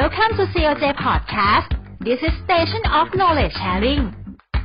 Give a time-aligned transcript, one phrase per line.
[0.00, 1.68] Welcome to COJ Podcast
[2.00, 4.02] This is Station of Knowledge Sharing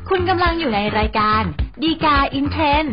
[0.09, 1.43] คุณกำลังอยู่ในรายการ
[1.83, 2.85] ฎีกาอินเทรน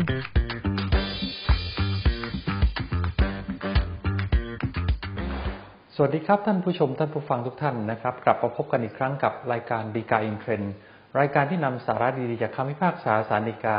[5.94, 10.62] สวัสดีครับท่านผู้ชมท่านผู้ฟังทุกท่านนะครับ กลับมาพบกันอีกครั้งกับรายการฎีกาอินเทรน
[11.18, 13.78] รายการที่นำสาระดีๆจากคำพิพากษาศาลฎีกา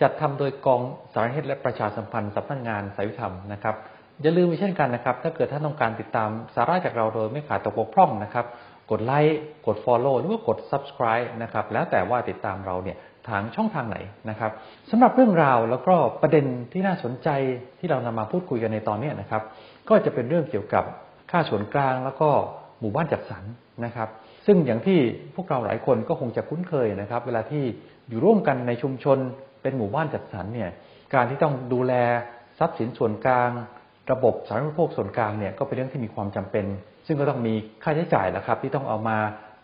[0.00, 0.82] จัดทำโดยกอง
[1.12, 3.76] สารนิเทศและประชาสัมพันธ์สำนักงานศาลยุติธรรมนะครับ
[4.22, 8.46] อย่าลืมเช่นกันนะครับ ถ้าเกิดท่านต้องการติดตามสาระจากเราโดยไม่ขาดตกบกพร่องนะครับ
[8.90, 12.96] กดไลค์กด Follow หรือว่ากด Subscribe นะครับแล้วแต่ว่าติดตามเราเนี่ย
[13.28, 13.98] ทางช่องทางไหน
[14.30, 14.50] นะครับ
[14.90, 17.28] สำหรับเรื่องราวแล้วก็ประเด็นที่น่าสนใจ
[17.78, 19.42] ที่เรานำมาพูดคุยกันในตอนนี้นะครับ
[19.88, 20.84] ก็จะเป็นเรื่องเกี่ยวกับ
[21.30, 22.28] ค่าส่วนกลางแล้วก็
[22.80, 23.44] หมู่บ้านจัดสรร
[23.84, 24.08] นะครับ
[24.46, 24.98] ซึ่งอย่างที่
[25.34, 27.64] พวกเราหลายคนก็คงจะคุ้นเคยนะครับ เวลาที่
[28.08, 29.18] อยู่ร่วมกันในชุมชน
[29.62, 30.70] เป็นหมู่บ้านจัดสรรเนี่ย
[31.14, 31.92] การที่ต้องดูแล
[32.58, 33.50] ทรัพย์สินส่วนกลาง
[34.10, 36.66] ระบบสาธารณูปโภคส่วนกลางเนี่ยก็เป็นเรื่องที่มีความจำเป็น
[37.06, 39.18] ซึ่งก็ต้องมีค่าใช้จ่ายแหละครับ ที่ต้องเอามา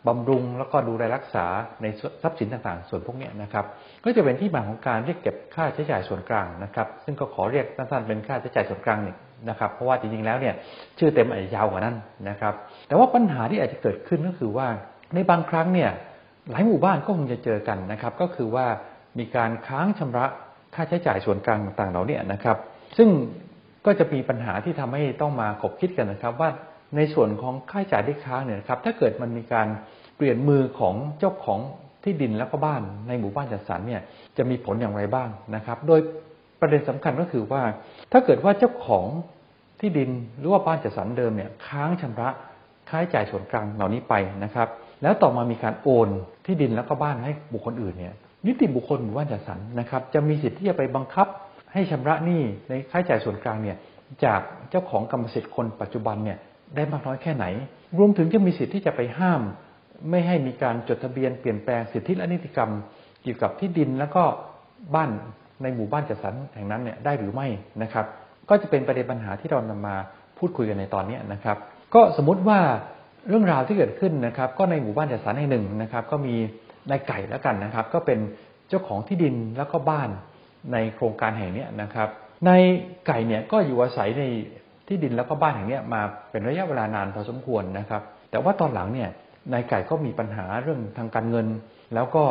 [0.08, 1.46] บำรุงแล้วก็ดูแลรักษา
[1.82, 1.86] ใน
[2.22, 3.64] ทรัพย์สินต่างๆ ส่วนพวกนี้นะครับ
[4.04, 9.16] ก็จะเป็นที่มาของการเรียกเก็บค่าใช้จ่ายส่วนกลางนะครับ ซึ่งก็ขอเรียกสั้นๆเป็นค่าใช้จ่ายส่วนกลางเนี่ย
[9.48, 10.54] นะครับเพราะว่าจริงๆแล้วเนี่ย
[10.98, 11.96] ชื่อเต็มอาจจะยาวกว่านั้น
[12.28, 12.54] นะครับ
[12.88, 14.66] แต่ว่าปัญหาที่อาจจะเกิดขึ้นก็คือว่า
[15.14, 15.90] ในบางครั้งเนี่ย
[16.50, 18.66] หลายหมู่บ้านก็คงจะเจอกันนะครับ ก็คือว่า
[19.18, 20.26] มีการค้างชำระ
[20.74, 22.56] ค่าใช้จ่ายส่วนกลางต่างๆเหล่านี้นะครับ
[22.98, 23.08] ซึ่ง
[23.86, 26.50] ก็จะมีปัญหาที่ทำให้ต้องมาคบคิดกันนะครับ ว่า
[26.96, 29.68] ในส่วนของค่าใช้จ่ายที่ค้างเนี่ยครับ ถ้าเกิดมันมีการ
[30.16, 31.60] เปลี่ยนมือของเจ้าของ
[32.04, 34.02] ที่ดินแล้วก็บ้านในหมู่บ้านจัดสรรเนี่ย
[34.36, 36.00] จะมีผลอย่างไรบ้างนะครับ โดย
[36.60, 37.62] ประเด็นสำคัญก็คือว่า
[38.12, 39.06] ถ้าเกิดว่าเจ้าของ
[39.80, 42.28] ที่ดินหรือว่าบ้านจัดสรรเดิมเนี่ยค้างชำระ
[42.88, 44.68] ค่าใช้จ่ายส่วนกลางเหล่านี้ไปนะครับ
[45.02, 46.08] แล้วต่อมามีการโอน
[46.46, 48.14] ที่ดินแล้วก็บ้านให้บุคคลอื่นเนี่ย
[48.46, 51.26] นิติบุคคลหมู่บ้านจัดสรรนะครับ จะมีสิทธิ์ที่จะไปบังคับ
[51.72, 53.76] ให้ชำระหนี้ในค่าใช้จ่ายส่วนกลางเนี่ย
[54.24, 56.38] จากเจ้าของกรรมสิทธิ์คนปัจจุบันเนี่ย
[56.76, 57.44] ได้มากน้อยแค่ไหน
[57.98, 59.40] รวมถึงจะมีสิทธิ์ที่จะไปห้าม
[60.10, 62.70] ไม่ให้มีการจดทะเบียนเปลี่ยนแปลงสิทธิและนิติกรรม
[63.22, 64.24] เกี่ยวกับที่ดินแล้วก็
[64.94, 65.10] บ้าน
[65.62, 67.46] ในหมู่บ้านจัดสรรแห่งนั้นเนี่ยได้หรือไม่
[67.82, 68.06] นะครับ
[68.48, 69.96] ก็จะเป็นประเด็นปัญหาที่เรานำมา
[70.38, 71.56] พูดคุยกันในตอนนี้นะครับ
[71.94, 72.60] ก็สมมุติว่า
[73.28, 76.34] เรื่องราวที่เกิดขึ้นนะครับ ก็ในหมู่บ้านจัดสรรแห่งหนึ่งนะครับ ก็มี
[76.90, 78.18] นายไก่แล้วกันนะครับ ก็เป็น
[78.68, 80.08] เจ้าของที่ดินแล้วก็บ้าน
[80.72, 82.08] ในโครงการแห่งนี้นะครับ
[82.46, 82.50] ใน
[83.06, 84.24] ไก่เนี่ยก็อยู่อาศัยใน
[84.86, 89.10] ที่ดินแล้วก็บ้านแห่งนี้มาเป็นระยะเวลานานพอสมควรนะครับ แต่ว่าตอนหลังเนี่ย
[89.52, 91.46] นายไก่ก็มีปัญหาเรื่องทางการเงิน
[91.94, 92.24] แล้วก็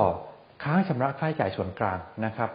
[0.63, 2.49] ค้างชำระค่าใช้จ่ายส่วนกลางนะครับ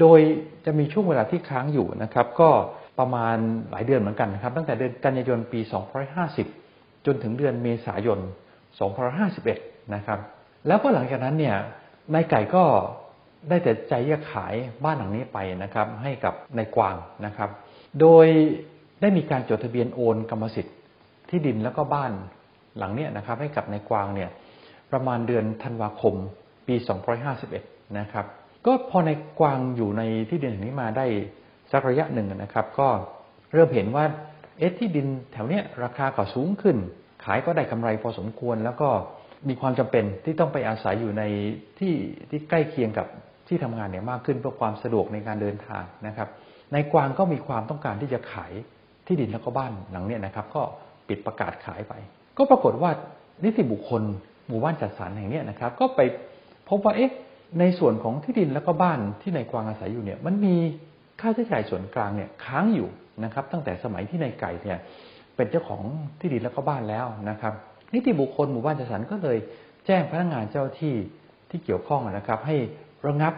[0.00, 0.20] โดย
[0.64, 2.50] จะมีช่วงเวลาที่ค้างอยู่นะครับ ก็
[2.98, 3.36] ประมาณ
[3.70, 5.60] หลายเดือนเหมือนกันนะครับ ตั้งแต่เดือนกันยายนปี
[6.32, 8.18] 2550 จนถึงเดือนเมษายน
[9.26, 10.18] 2551 นะครับ
[10.66, 11.56] แล้วก็หลังจากนั้นเนี่ย
[12.14, 12.64] นายไก่ก็
[13.48, 14.54] ได้แต่ใจจะขาย
[14.84, 17.50] บ้านหลังนี้ไปนะครับ ให้กับนายกวางนะครับ
[18.00, 18.26] โดย
[19.00, 20.76] ได้มีการจดทะเบียนโอนกรรมสิทธิ์
[21.28, 22.12] ที่ดินแล้วก็บ้าน
[22.78, 24.30] หลังนี้นะครับ ให้กับนายกวางเนี่ย
[24.92, 26.14] ประมาณเดือนธันวาคม
[26.66, 26.74] ปี
[27.36, 28.26] 2551 นะครับ
[28.66, 29.10] ก็พอใน
[29.40, 31.06] กวางอยู่ในที่ดินแห่งนี้มาได้
[31.72, 32.88] สักระยะหนึ่งนะครับ ก็
[33.52, 34.04] เริ่มเห็นว่า
[34.58, 36.76] เอ๊ะที่ดินแถวเนี้ยราคาก็สูงขึ้น
[37.24, 38.88] ขายก็ได้กำไรพอสมควรแล้วก็
[39.48, 41.22] มีความจำเป็นที่ต้องไปอาศัยอยู่ใน
[41.78, 41.94] ที่
[42.30, 43.06] ที่ใกล้เคียงกับ
[43.48, 46.28] ที่ทำงานเนี่ยมากขึ้นเพื่อความสะดวกในการเดินทางนะครับ
[46.74, 48.52] นายกวางก็มีความต้องการที่จะขาย
[49.06, 50.62] ที่ดินแล้วก็บ้านหลังเนี้ยนะครับ ก็
[51.08, 51.94] ปิดประกาศขายไป
[52.38, 52.90] ก็ปรากฏว่า
[53.44, 54.02] นิติบุคคล
[54.48, 56.00] หมู่บ้านจัดสรรแห่งนี้นะครับ ก็ไป
[56.68, 57.12] พบว่าเอ๊ะ
[57.60, 60.54] ในส่วนของที่ดินแล้วก็บ้านที่นายกวางอาศัยอยู่เนี่ยมันมี
[61.20, 62.88] ค่าใช้จ่ายส่วนกลางเนี่ยค้างอยู่
[63.24, 64.78] นะครับ ตั้งแต่สมัยที่นายไก่เนี่ย
[65.36, 65.82] เป็นเจ้าของ
[66.20, 67.54] ที่ดินแล้วก็บ้านแล้วนะครับ
[67.94, 69.38] นิติบุคคลหมู่บ้านจัดสรรก็เลย
[69.86, 70.94] แจ้งพนักงานเจ้าที่
[71.50, 72.56] ที่เกี่ยวข้องนะครับ ให้
[73.06, 73.34] ระงับ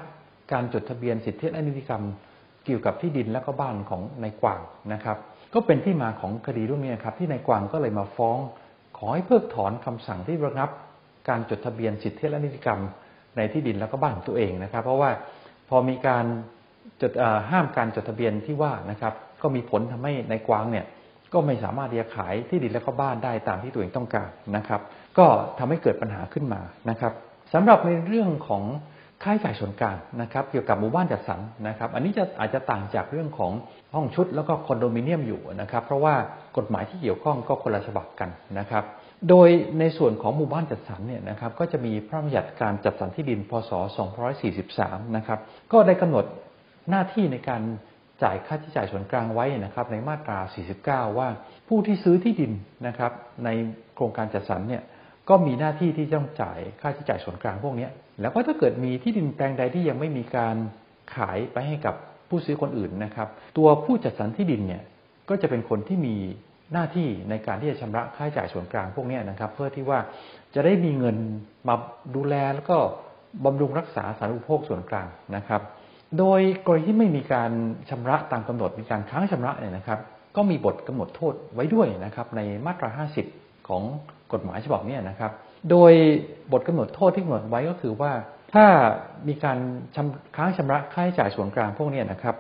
[0.53, 2.03] การจดทะเบียนสิทธิและนิติกรรม
[2.65, 4.61] เกี่ยวกับที่ดินและก็บ้านของนายกวาง
[4.93, 5.17] นะครับ
[5.55, 8.39] ก็เป็นที่มาของคดีเรื่องนี้ครับ ที่นายกวางก็เลยมาฟ้อง
[8.99, 10.71] ขอให้เพิกถอนคำสั่งที่ระงับ
[11.29, 12.81] การจดทะเบียนสิทธิและนิติกรรม
[13.37, 15.11] ในที่ดินแล้วก็บ้านของตัวเองนะครับ เพราะว่า
[15.69, 16.25] พอมีการ
[17.03, 17.13] จด
[17.51, 20.87] ห้ามการจดทะเบียนที่ว่านะครับ ก็มีผลทำให้นายกวางเนี่ย
[21.33, 24.81] ก็ไม่สามารถที่จะขายที่ดินและก็บ้านได้ตามที่ตัวเองต้องการนะครับ
[25.19, 25.27] ก็
[25.59, 26.61] ทำให้เกิดปัญหาขึ้นมา
[26.91, 27.13] นะครับ
[27.55, 28.65] สำหรับในเรื่องของ
[29.23, 33.53] ค่าใช้จ่ายส่วนกลางนะครับ เกี่ยวกับหมู่บ้านจัดสรรนะครับ อันนี้จะอาจจะต่างจากเรื่องของ
[33.95, 36.15] ห้องชุดแล้วก็คอนโดมิเนียมอยู่นะครับ เพราะว่า
[36.57, 38.85] กฎหมายที่เกี่ยวข้องก็คนละฉบับกันนะครับ
[39.29, 39.49] โดย
[39.79, 43.71] ในส่วนของหมู่บ้านจัดสรรเนี่ยนะครับ ก็จะมีพระราชบัญญัติการจัดสรรที่ดินพศ
[44.45, 45.39] 243 นะครับ
[45.73, 46.25] ก็ได้กำหนด
[46.91, 47.63] หน้าที่ในการ
[48.23, 50.39] จ่ายค่าใช้จ่ายส่วนกลางไว้นะครับในมาตรา
[50.77, 51.29] 49 ว่า
[51.69, 52.53] ผู้ที่ซื้อที่ดิน
[52.87, 53.13] นะครับ
[53.45, 53.49] ใน
[53.95, 54.83] โครงการจัดสรรเนี่ย
[55.29, 57.89] ก็มีหน้าที่ที่ต้องจ่ายค่าใช้จ่ายส่วนกลางพวกนี้
[58.21, 60.57] แล้วก็ถ้าเกิดมีที่ดินแปลงใดที่ยังไม่มีการ
[61.15, 61.95] ขายไปให้กับ
[62.29, 63.29] ผู้ซื้อคนอื่นนะครับ
[63.59, 64.83] ตัวผู้จัดสรรที่ดินเนี่ย
[65.29, 66.17] ก็จะเป็นคนที่มี
[66.73, 69.99] หน้าที่ในการที่จะชำระค่าใช้จ่ายส่วนกลางพวกนี้นะครับ เพื่อที่ว่า
[70.55, 71.17] จะได้มีเงิน
[71.69, 71.75] มา
[72.17, 72.79] ดูแลแล้วก็
[73.45, 75.07] บำรุงรักษาสาธารณูปโภคส่วนกลาง
[75.37, 75.63] นะครับ
[76.19, 77.51] โดยกรณีที่ไม่มีการ
[77.91, 79.99] ชำระตามกำหนดมีการค้างชำระเนี่ยนะครับ
[80.37, 82.89] ก็มีบทกำหนดโทษไว้ด้วยนะครับ ในมาตรา
[83.31, 83.83] 50 ของ
[84.33, 85.33] กฎหมายฉบับนี้นะครับ
[85.71, 85.93] โดย
[86.53, 88.13] บทกำหนดโทษที่กำหนดไว้ก็คือว่า
[88.55, 88.65] ถ้า
[89.29, 89.59] มีการ
[90.37, 92.35] ค้างชำระค่าใช้จ่ายส่วนกลางพวกนี้นะครับ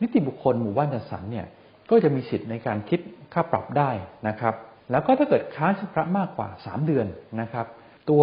[0.00, 1.46] นิติบุคคลหมู่บ้านจัดสรรเนี่ย
[1.90, 3.00] ก็จะมีสิทธิ์ในการคิด
[3.32, 3.90] ค่าปรับได้
[4.28, 4.54] นะครับ
[4.90, 7.06] แล้วก็ถ้าเกิดค้างชำระมากกว่า 3 เดือน
[7.40, 7.66] นะครับ
[8.10, 8.22] ตัว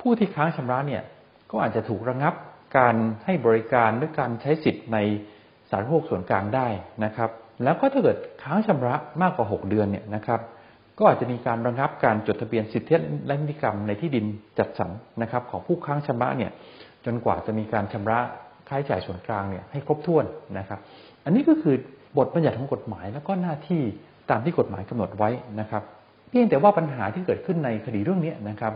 [0.00, 1.02] ผู้ที่ค้างชำระเนี่ย
[1.50, 2.34] ก็อาจจะถูกระงับ
[2.76, 2.94] การ
[3.24, 4.98] ให้บริการหรือการใช้สิทธิ์ใน
[5.70, 6.68] สาธารณูปโภคส่วนกลางได้
[7.04, 7.30] นะครับ
[7.64, 10.40] แล้วก็ถ้าเกิดค้างชำระมากกว่า 6 เดือนเนี่ยนะครับ
[10.98, 12.96] ก็อาจจะมีการระงับการจดทะเบียนสิทธิ
[13.26, 14.24] และนิติกรรมในที่ดิน
[14.58, 14.90] จัดสรร
[15.22, 16.52] นะครับของผู้ค้างชำระเนี่ย
[17.04, 18.18] จนกว่าจะมีการชำระ
[18.68, 20.24] ค่าใช้จ่ายส่วนกลางเนี่ยให้ครบถ้วน
[20.58, 20.78] นะครับ
[21.24, 21.74] อันนี้ก็คือ
[22.18, 23.82] บทบัญญัติของกฎหมายแล้วก็หน้าที่
[24.30, 25.30] ตามที่กฎหมายกำหนดไว้
[25.60, 25.82] นะครับ
[26.28, 28.72] เพียงแต่ว่าปัญหาที่เกิดขึ้นในคดีเรื่องนี้นะครับ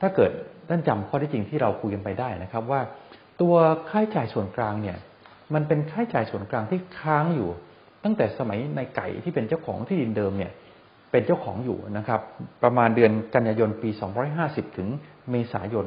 [0.00, 0.30] ถ้าเกิด
[0.70, 2.80] ท่านจำข้อที่จริงที่เราคุยกันไปได้นะครับ ว่า
[3.40, 3.54] ตัว
[3.90, 4.96] ค่าใช้จ่ายส่วนกลางเนี่ย
[5.54, 7.48] มันเป็นค่าใช้จ่ายส่วนกลางที่ค้างอยู่
[8.04, 10.52] ตั้งแต่สมัยในไก่ที่เป็นเจ้าของที่ดินเดิมเนี่ย
[11.10, 12.20] เป็นเจ้าของอยู่นะครับ
[12.62, 13.90] ประมาณเดือนกันยายนปี
[14.32, 14.88] 250 ถึง
[15.30, 15.86] เมษายน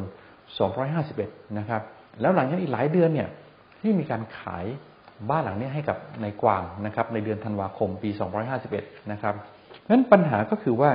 [0.78, 1.82] 251 นะครับ
[2.22, 3.30] แล้วหลังจากอีกหลายเดือนเนี่ย
[3.82, 4.66] ที่มีการขาย
[5.30, 8.10] บ้านหลังนี้ให้กับนายกวางนะครับ ในเดือนธันวาคมปี
[8.60, 10.92] 251 นะครับเพราะฉะนั้นปัญหาก็คือว่า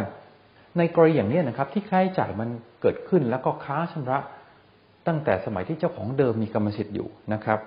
[0.78, 2.48] ในกรณีอย่างนี้นะครับ ที่ค่าใช้จ่ายมัน
[2.80, 4.18] เกิดขึ้นแล้วก็ค้าชำระ
[5.06, 7.58] ตั้งแต่สมัยที่เจ้าของเดิมมีกรรมสิทธิ์อยู่นะครับ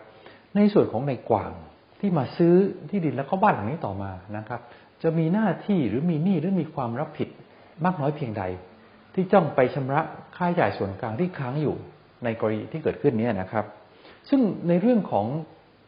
[0.55, 1.51] ในส่วนของในกวาง
[1.99, 2.53] ที่มาซื้อ
[2.89, 4.61] ที่ดินแล้วก็บ้านหลังนี้ต่อมานะครับ
[5.03, 7.29] จะมีหน้าที่หรือมีหนี้หรือมีความรับผิด
[7.85, 8.43] มากน้อยเพียงใด
[9.13, 10.01] ที่จ้องไปชำระ
[10.37, 11.75] ค่าใช้จ่ายส่วนกลางที่ค้างอยู่
[12.23, 13.65] ในกรณีที่เกิดขึ้นนี้นะครับ
[14.29, 15.25] ซึ่งในเรื่องของ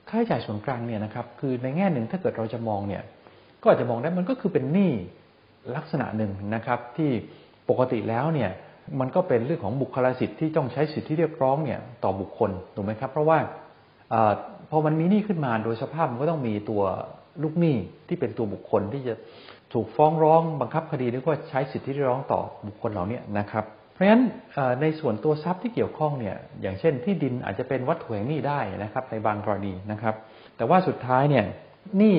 [0.10, 3.04] ค่าใช้จ่ายส่วนกลางเนี่ยนะครับ คือในแง่หนึ่งถ้าเกิดเราจะมองเนี่ย
[3.62, 4.92] ก็อาจจะมองได้มันก็คือเป็นหนี้
[5.76, 7.12] ลักษณะหนึ่งนะครับ ที่
[7.70, 8.52] ปกติแล้วเนี่ย
[9.00, 13.38] มันก็เป็นเรื่องของบุคลสิทธิ์ที่ต้องใช้สิทธิที่เรียกร้องเนี่ยต่อบุคคลถูกไหมครับ เพราะว่า
[14.14, 14.16] อ
[14.70, 16.82] พอมันมีหนี้ขึ้นมาโดยสภาพมันก็ต้องมีตัว
[17.44, 17.76] ลูกหนี้
[18.08, 19.14] ที่เป็นตัวบุคคลที่จะ
[19.74, 24.24] ถูกฟ้องร้องบังคับคดีหรือว่าใช้สิทธิที่ร้องต่อบุคคลเหล่านี้นะครับ เพราะฉะนั้น
[24.82, 30.16] ในส่วนตัวทรัพย์ที่เกี่ยวข้องเนี่ยอย่างเช่น ที่ดินอาจจะเป็นวัตถุแห่งหนี้ได้นะครับในบางกรณีนะครับ
[30.58, 31.46] แต่ว่าสุดท้ายเนี่ย
[31.98, 32.16] หนี้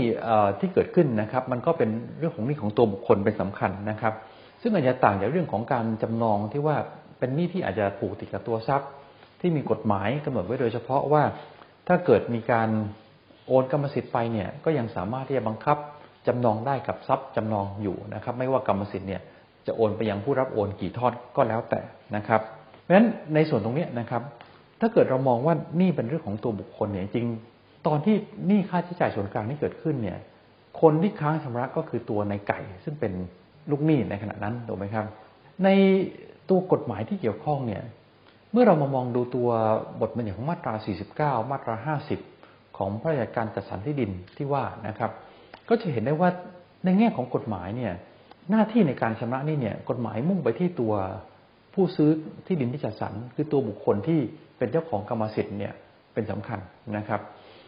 [0.60, 4.14] ที่เกิดขึ้นนะครับ มันก็เป็นเรื่องของหนี้ของตัวบุคคลเป็นสำคัญนะครับ
[4.66, 6.76] ซึ่งอาจจะต่างจากเรื่องของการจำนองที่ว่า
[7.18, 8.88] เป็นหนี้ที่อาจจะผูกติดกับตัวทรัพย์
[9.40, 11.22] ที่มีกฎหมายกำหนดไว้โดยเฉพาะว่า
[11.88, 12.68] ถ้าเกิดมีการ
[13.46, 15.76] โอนกรรมสิทธิ์ไปเนี่ยก็ยังสามารถที่จะบังคับ
[16.26, 19.22] จำนองได้กับทรัพย์จำนองอยู่นะครับ ไม่ว่ากรรมสิทธิ์เนี่ย
[19.66, 21.80] จะโอนไปยังผู้รับโอนกี่ทอดก็แล้วแต่
[22.16, 22.40] นะครับ
[22.80, 24.22] เพราะฉะนั้นในส่วนตรงนี้นะครับ
[24.80, 27.26] ถ้าเกิดเรามองว่านี่เป็นเรื่องของตัวบุคคลเนี่ยจริง
[27.86, 28.16] ตอนที่
[28.46, 30.18] หนี้ค่าใช้จ่ายส่วนกลางที่เกิดขึ้นเนี่ย
[30.80, 33.12] คนที่ค้างชำระก็คือตัวในไก่ ซึ่งเป็น
[33.70, 35.06] ลูกหนี้ในขณะนั้นถูกไหมครับ
[35.64, 35.68] ใน
[36.50, 37.82] ตัวกฎหมายที่เกี่ยวข้องเนี่ย
[38.52, 39.48] เมื่อเรามามองดูตัว
[40.00, 40.74] บทบัญญัติของมาตรา
[41.40, 41.96] 49 มาตรา
[42.32, 45.10] 50 ของพระราชการจัดสรรที่ดินที่ว่านะครับ
[45.68, 46.30] ก็จะเห็นได้ว่า
[46.84, 47.92] ในแง่ของกฎหมายเนี่ย
[48.50, 50.94] หน้าที่ในการชำระนี่เนี่ยกฎหมายมุ่งไปที่ตัว
[51.74, 52.10] ผู้ซื้อ
[52.46, 54.20] ที่ดินที่จัดสรรคือตัวบุคคลที่
[54.58, 55.72] เป็นเจ้าของกรรมสิทธิ์เนี่ย
[56.14, 56.58] เป็นสำคัญ
[56.96, 57.20] นะครับ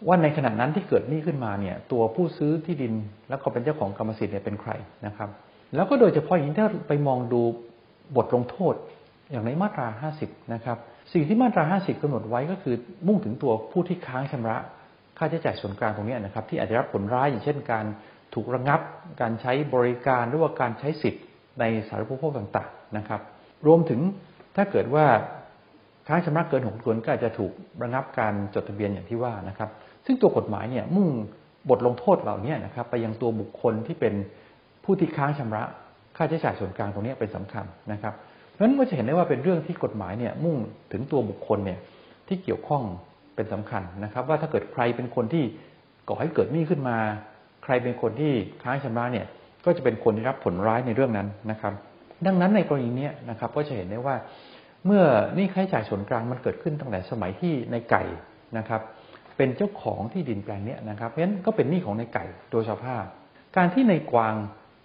[0.06, 2.92] ว่าในขณะนั้นที่เกิดหนี้ขึ้นมาเนี่ยตัวผู้ซื้อที่ดิน
[3.28, 4.72] แล้วก็เป็นเจ้าของกรรมสิทธิ์เนี่ยเป็นใคร
[5.06, 5.30] นะครับ
[5.74, 7.42] แล้วก็โดยเฉพาะอย่างที่ไปมองดู
[8.16, 8.74] บทลงโทษ
[9.30, 9.86] อย่างในมาตรา
[10.20, 10.78] 50 นะครับ
[11.12, 12.74] สิ่งที่มาตรา 50กำหนดไว้ก็คือ
[13.06, 14.56] มุ่งถึงตัวผู้ที่ค้างชำระ
[15.18, 17.84] ค่าใช้จ่ายส่วนกลางตรงนี้นะครับ ที่อาจจะรับผลร้ายอย่างเช่น การ
[18.34, 18.80] ถูกระงับ
[19.20, 21.24] การใช้บริการหรือว่าการใช้สิทธิ์
[21.60, 23.20] ในสาธารณูปโภคต่างๆนะครับ
[23.66, 24.00] รวมถึง
[24.56, 25.06] ถ้าเกิดว่า
[26.06, 27.52] ค้างชำระเกินหกเดือนก็อาจจะถูก
[27.82, 29.70] ระงับการจดทะเบียนอย่างที่ว่านะครับ
[30.06, 31.08] ซึ่งตัวกฎหมายเนี่ยมุ่ง
[31.70, 34.14] บทลงโทษเหล่านี้นะครับ ไปยังตัวบุคคลที่เป็น
[34.86, 35.62] ผู้ที่ค้างชำระ
[36.16, 38.14] ค่าใช้จ่ายส่วนกลางตรงนี้เป็นสำคัญนะครับ
[38.52, 40.56] เพราะฉะนั้นก็จะเห็นได้ว่าเป็นเรื่องที่กฎหมายเนี่ยมุ่ง
[40.92, 41.78] ถึงตัวบุคคลเนี่ย
[42.28, 42.82] ที่เกี่ยวข้อง
[43.34, 45.44] เป็นสำคัญนะครับ ว่าถ้าเกิดใครเป็นคนที่
[46.08, 46.96] ก่อให้เกิดหนี้ขึ้นมา
[47.64, 49.26] ใครเป็นคนที่ค้างชำระเนี่ย
[49.64, 51.72] ก็จะเป็นคนที่รับผลร้ายในเรื่องนั้นนะครับ
[52.26, 54.16] ดังนั้นในกรณีนี้นะครับก็จะเห็นได้ว่า
[54.86, 55.04] เมื่อ
[55.38, 58.04] นี่ค่าใช้จ่ายส่วนกลางมันเกิดขึ้นตั้งแต่สมัยที่ในไก่
[58.58, 58.80] นะครับ
[59.36, 63.04] เป็นเจ้าของที่ดินแปลงนี้นะครับเพราะฉะนั้นก็เป็นหนี้ของในไก่โดยสภาพ
[63.56, 64.34] การที่ในกวาง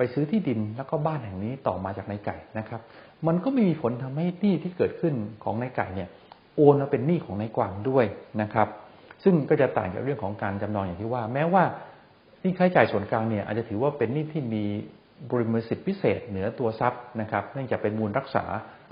[0.02, 2.82] ไปซื้อที่ดินแล้วก็บ้านแห่งนี้ต่อมาจากนายไก่นะครับ
[3.28, 6.10] มันก็ไม่มีผลทำให้หนี้ที่เกิดขึ้นของนายไก่เนี่ย
[6.56, 8.06] โอนมาเป็นหนี้ของนายกวางด้วย
[8.42, 8.68] นะครับ
[9.24, 11.64] ซึ่งก็จะต่างจากเรื่องของการจำนองอย่างที่ว่า แม้ว่า
[12.42, 14.64] หนี่ค่าใช้จ่ายส่วนกลางเนี่ยอาจจะถือว่าเป็นหนี้ที่มี
[15.30, 18.44] บริมสิทธิพิเศษเหนือตัวทรัพย์นะครับเนื่องจากเป็นมูลรักษา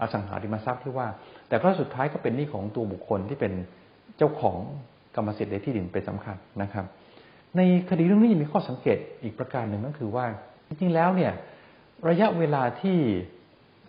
[0.02, 1.08] อสังหาริมทรัพย์ที่ว่า
[1.50, 3.54] แต่ก็สุดท้ายก็เป็นหนี้ของตัวบุคคลที่เป็น
[4.18, 4.58] เจ้าของ
[5.16, 6.86] กรรมสิทธิ์ในที่ดินเป็นสำคัญนะครับ
[7.58, 10.26] ในคดีเรื่องนี้มีข้อสังเกตอีกประการหนึ่งก็คือว่า
[10.70, 11.32] จริงๆแล้วเนี่ย
[12.10, 12.98] ระยะเวลาที่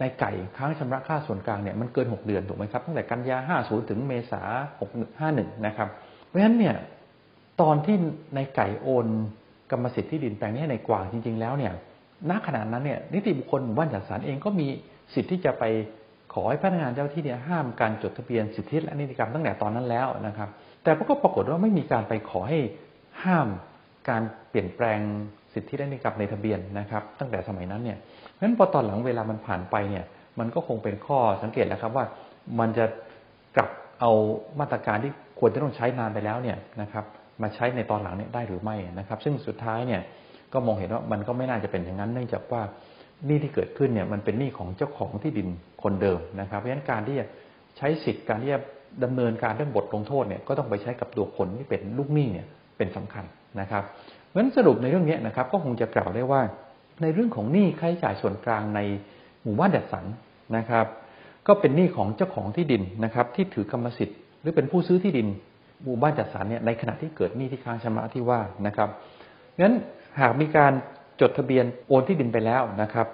[0.00, 4.42] ในไก่ค้างชำระค่าส่วนกลางเนี่ยมันเกิน 6 เดือนถูกไหมครับตั้งแต่กันยา 50 ถึงเมษา
[5.02, 5.88] 51 นะครับ
[6.26, 6.76] เพราะฉะนั้นเนี่ย
[7.60, 7.96] ตอนที่
[8.34, 9.06] ในไก่โอน
[9.70, 11.72] กรรมสิทธิ์ที่ดินแปลงนี้ให้ในกวางจริง ๆ แล้วเนี่ย
[12.30, 14.66] ณขณะนั้นเนี่ยนิติบุคคลหมู่บ้านจัดสรรเองก็มี
[15.14, 15.64] สิทธิ์ที่จะไป
[16.34, 20.48] ขอให้พนักงานเจ้าที่เนี่ยห้ามการจดทะเบียนสิทธิและนิติกรรมตั้งแต่ตอนนั้นแล้วนะครับ
[20.82, 22.58] แต่ก็ปรากฏว่าไม่มีการไปขอให้
[23.22, 23.48] ห้าม
[24.08, 25.00] การเปลี่ยนแปลง
[25.54, 30.04] สิทธิและนิกรรมในทะเบียนนะครับ ตั้งแต่สมัยนั้นเนี่ยเพราะฉะนั้นพอตอนหลังเวลามันผ่านไปเนี่ย
[30.38, 32.04] มันก็คงเป็นข้อสังเกตแล้วครับว่า
[32.58, 32.84] มันจะ
[33.56, 34.10] กลับเอา
[34.60, 37.04] มาตรการที่ควรจะต้องใช้นานไปแล้วเนี่ยนะครับ
[37.42, 40.00] มาใช้ในตอนหลังเนี่ยได้หรือไม่นะครับ ซึ่งสุดท้ายเนี่ย
[40.52, 42.62] ก็มองเห็นว่ามันก็ไม่น่าจะเป็นอย่างนั้น เนื่องจากว่า
[43.26, 45.48] หนี้ที่เกิดขึ้นเนี่ยมันเป็นหนี้ของเจ้าของที่ดิน
[45.82, 47.24] คนเดิมนะครับ เพราะฉะนั้นการที่จะ
[47.76, 48.60] ใช้สิทธิ์การที่จะ
[49.04, 53.24] ดำเนินการเรื่องบทลงโทษเนี่ยก็ต้องไปใช้กับตัวคนที่เป็นลูกหนี้เนี่ยเป็นสำคัญ
[53.60, 53.84] นะครับ
[54.30, 56.42] เพราะฉะนั้นสรุปในเรื่องนี้นะครับ ก็คงจะกล่าวได้ว่า
[57.02, 58.80] ในเรื่องของหนี้ค่าใช้จ่ายส่วนกลางใน
[59.42, 60.04] หมู่บ้านจัดสรร
[60.56, 60.86] นะครับ
[61.46, 65.26] ก็เป็นหนี้ของเจ้าของที่ดินนะครับ ที่ถือกรรมสิทธิ์หรือเป็นผู้ซื้อที่ดิน
[65.84, 68.88] หมู่บ้านจัดสรรเนี่ยในขณะที่เกิดหนี้ที่ค้างชำระที่ว่านะครับ
[69.60, 69.74] งั้น
[70.20, 70.72] หากมีการ
[71.20, 73.06] จดทะเบียนโอนที่ดินไปแล้วนะครับ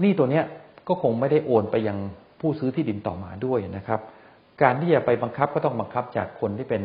[0.00, 0.44] หนี้ตัวเนี้ย
[0.88, 1.98] ก็คงไม่ได้โอนไปยัง
[2.40, 4.00] ผู้ซื้อที่ดินต่อมาด้วยนะครับ
[4.62, 6.82] การที่จะไปบังคับก็ต้องบังคับจากคนที่เป็น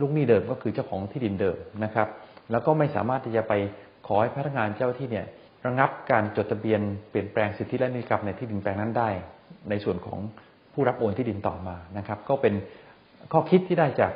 [0.00, 2.08] ลูกหนี้เดิมก็คือเจ้าของที่ดินเดิมนะครับ
[2.50, 3.52] แล้วก็ไม่สามารถที่จะไป
[4.06, 5.26] ขอให้พนักงานเจ้าที่เนี่ย
[5.66, 6.80] ระงับการจดทะเบียน
[7.10, 9.10] เปลี่ยนแปลงสิทธิและนิติกรรมในที่ดินแปลงนั้นได้
[9.70, 10.18] ในส่วนของ
[10.72, 12.54] ผู้รับโอนที่ดินต่อมานะครับ ก็เป็น
[13.32, 14.12] ข้อคิดที่ได้จาก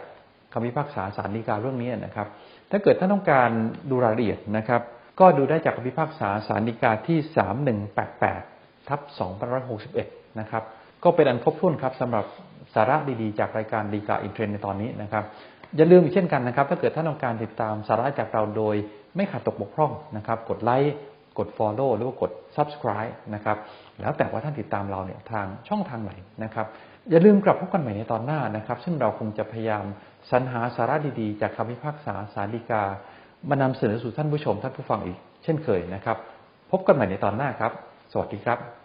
[0.53, 2.29] คำพิพากษาศาลฎีกาเรื่องนี้นะครับ
[2.71, 3.50] ถ้าเกิดท่านต้องการ
[3.91, 4.83] ดูรายละเอียดนะครับ
[5.21, 7.19] ก็ดูได้จากคำพิพากษาศาลฎีกาที่
[8.05, 9.00] 3188ทับ
[9.71, 10.62] 2561 นะครับ
[11.05, 12.25] ก็เป็นอันครบถ้วนครับสำหรับ
[12.75, 15.25] สาระดีๆ จากรายการดีกาอินเทรนในตอนนี้นะครับ
[15.76, 18.76] อย่าลืมเช่นกันนะครับ ถ้าเกิดท่านต้องการติดตามสาระจากเราโดย
[19.16, 20.95] ไม่ขาดตกบกพร่องนะครับ กดไลค์
[21.38, 23.57] กด Follow หรือว่ากด Subscribe นะครับ
[24.00, 26.12] แล้วแต่ว่าท่านติดตามเราเนี่ยทางช่องทางไหน
[26.45, 26.66] นะครับ
[27.11, 29.85] อย่าลืมกลับพบกันใหม่ในตอนหน้านะครับ ซึ่งเราคงจะพยายาม
[30.31, 32.83] สรรหาสาระดีๆ จากคำพิพากษาสาริกา
[33.49, 36.16] มานำเสนอสู่ท่านผู้ชมท่านผู้ฟังอีก เช่นเคยนะครับ
[36.71, 37.73] พบกันใหม่ในตอนหน้าครับ
[38.12, 38.84] สวัสดีครับ